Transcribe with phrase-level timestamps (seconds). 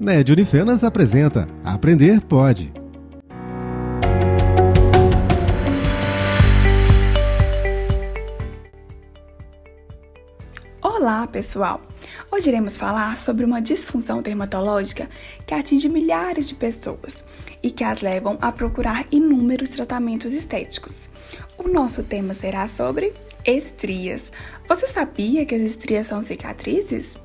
[0.00, 2.72] Ned Unifenas apresenta Aprender Pode.
[10.80, 11.82] Olá, pessoal!
[12.32, 15.06] Hoje iremos falar sobre uma disfunção dermatológica
[15.46, 17.22] que atinge milhares de pessoas
[17.62, 21.10] e que as levam a procurar inúmeros tratamentos estéticos.
[21.58, 23.12] O nosso tema será sobre
[23.44, 24.32] estrias.
[24.66, 27.18] Você sabia que as estrias são cicatrizes?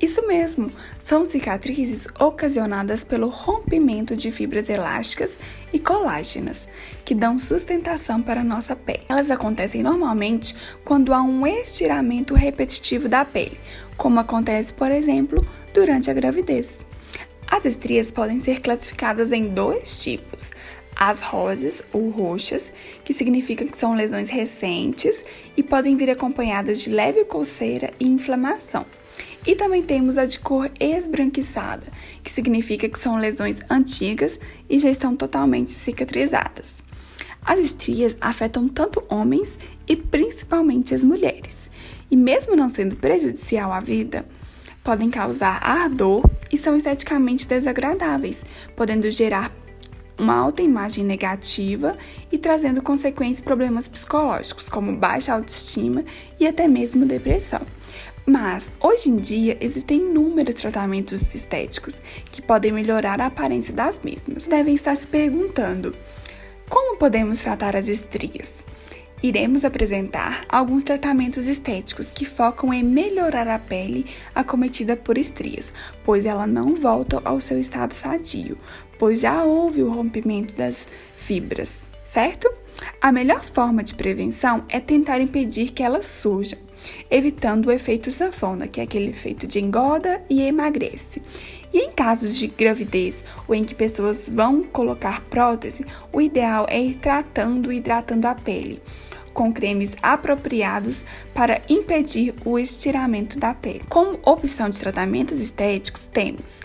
[0.00, 5.38] Isso mesmo, são cicatrizes ocasionadas pelo rompimento de fibras elásticas
[5.72, 6.68] e colágenas,
[7.02, 9.04] que dão sustentação para a nossa pele.
[9.08, 10.54] Elas acontecem normalmente
[10.84, 13.58] quando há um estiramento repetitivo da pele,
[13.96, 16.84] como acontece, por exemplo, durante a gravidez.
[17.46, 20.50] As estrias podem ser classificadas em dois tipos:
[20.94, 22.70] as rosas ou roxas,
[23.02, 25.24] que significam que são lesões recentes
[25.56, 28.84] e podem vir acompanhadas de leve coceira e inflamação.
[29.46, 31.86] E também temos a de cor esbranquiçada,
[32.22, 36.82] que significa que são lesões antigas e já estão totalmente cicatrizadas.
[37.44, 41.70] As estrias afetam tanto homens e principalmente as mulheres,
[42.10, 44.26] e mesmo não sendo prejudicial à vida,
[44.82, 49.52] podem causar ardor e são esteticamente desagradáveis, podendo gerar
[50.18, 51.96] uma alta imagem negativa
[52.32, 56.04] e trazendo consequentes problemas psicológicos, como baixa autoestima
[56.40, 57.60] e até mesmo depressão.
[58.26, 62.02] Mas, hoje em dia, existem inúmeros tratamentos estéticos
[62.32, 64.48] que podem melhorar a aparência das mesmas.
[64.48, 65.94] Devem estar se perguntando:
[66.68, 68.64] como podemos tratar as estrias?
[69.22, 75.72] Iremos apresentar alguns tratamentos estéticos que focam em melhorar a pele acometida por estrias,
[76.04, 78.58] pois ela não volta ao seu estado sadio,
[78.98, 82.50] pois já houve o rompimento das fibras, certo?
[83.00, 86.58] A melhor forma de prevenção é tentar impedir que elas surjam
[87.10, 91.22] evitando o efeito sanfona, que é aquele efeito de engorda e emagrece.
[91.72, 96.80] E em casos de gravidez ou em que pessoas vão colocar prótese, o ideal é
[96.80, 98.80] ir tratando e hidratando a pele
[99.34, 103.82] com cremes apropriados para impedir o estiramento da pele.
[103.86, 106.62] Como opção de tratamentos estéticos, temos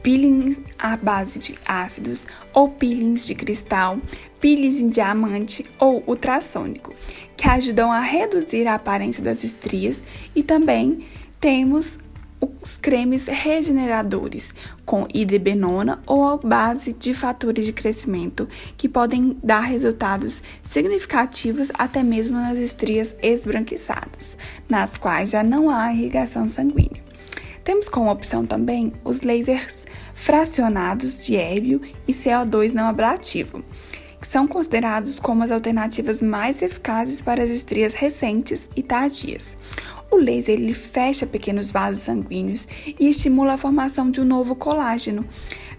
[0.00, 3.98] peelings à base de ácidos ou peelings de cristal,
[4.44, 6.92] peelings em diamante ou ultrassônico,
[7.34, 10.04] que ajudam a reduzir a aparência das estrias
[10.36, 11.06] e também
[11.40, 11.98] temos
[12.60, 14.52] os cremes regeneradores
[14.84, 18.46] com hidrobenona ou a base de fatores de crescimento
[18.76, 24.36] que podem dar resultados significativos até mesmo nas estrias esbranquiçadas,
[24.68, 27.02] nas quais já não há irrigação sanguínea.
[27.64, 33.64] Temos como opção também os lasers fracionados de hébio e CO2 não ablativo,
[34.24, 39.54] que são considerados como as alternativas mais eficazes para as estrias recentes e tardias.
[40.10, 42.66] O laser ele fecha pequenos vasos sanguíneos
[42.98, 45.26] e estimula a formação de um novo colágeno,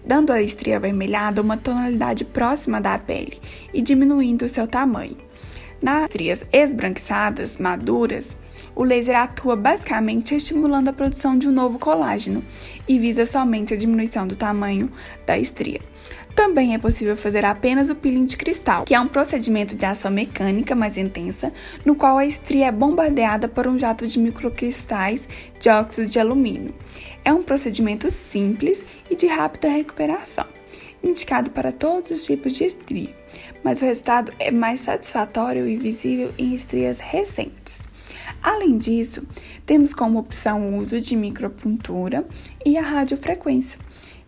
[0.06, 3.40] dando à estria avermelhada uma tonalidade próxima da pele
[3.74, 5.25] e diminuindo o seu tamanho.
[5.80, 8.36] Nas estrias esbranquiçadas, maduras,
[8.74, 12.42] o laser atua basicamente estimulando a produção de um novo colágeno
[12.88, 14.90] e visa somente a diminuição do tamanho
[15.26, 15.80] da estria.
[16.34, 20.10] Também é possível fazer apenas o peeling de cristal, que é um procedimento de ação
[20.10, 21.50] mecânica mais intensa,
[21.82, 25.26] no qual a estria é bombardeada por um jato de microcristais
[25.58, 26.74] de óxido de alumínio.
[27.24, 30.46] É um procedimento simples e de rápida recuperação,
[31.02, 33.16] indicado para todos os tipos de estria,
[33.66, 37.80] mas o resultado é mais satisfatório e visível em estrias recentes.
[38.40, 39.26] Além disso,
[39.66, 42.24] temos como opção o uso de micropuntura
[42.64, 43.80] e a radiofrequência,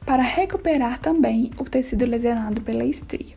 [0.05, 3.37] para recuperar também o tecido lesionado pela estria.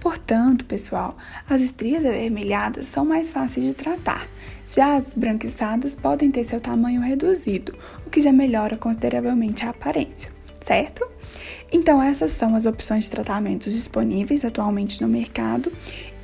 [0.00, 1.18] Portanto, pessoal,
[1.50, 4.28] as estrias avermelhadas são mais fáceis de tratar,
[4.64, 10.30] já as branquiçadas podem ter seu tamanho reduzido, o que já melhora consideravelmente a aparência,
[10.64, 11.06] certo?
[11.70, 15.70] Então, essas são as opções de tratamentos disponíveis atualmente no mercado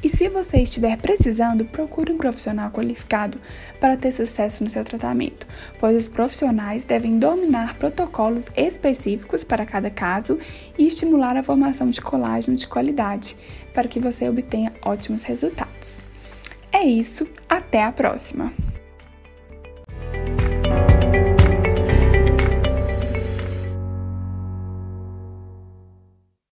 [0.03, 3.39] e se você estiver precisando, procure um profissional qualificado
[3.79, 5.47] para ter sucesso no seu tratamento,
[5.79, 10.39] pois os profissionais devem dominar protocolos específicos para cada caso
[10.79, 13.37] e estimular a formação de colágeno de qualidade
[13.75, 16.03] para que você obtenha ótimos resultados.
[16.73, 18.70] É isso, até a próxima!